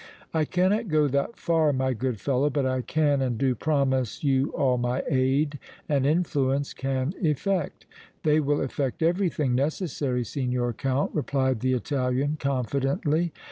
"I 0.33 0.45
cannot 0.45 0.87
go 0.87 1.07
that 1.09 1.37
far, 1.37 1.71
my 1.71 1.93
good 1.93 2.19
fellow, 2.19 2.49
but 2.49 2.65
I 2.65 2.81
can 2.81 3.21
and 3.21 3.37
do 3.37 3.53
promise 3.53 4.23
you 4.23 4.49
all 4.53 4.79
my 4.79 5.03
aid 5.07 5.59
and 5.87 6.07
influence 6.07 6.73
can 6.73 7.13
effect." 7.21 7.85
"They 8.23 8.39
will 8.39 8.61
effect 8.61 9.03
everything 9.03 9.53
necessary, 9.53 10.23
Signor 10.23 10.73
Count," 10.73 11.13
replied 11.13 11.59
the 11.59 11.73
Italian, 11.73 12.37
confidently. 12.39 13.31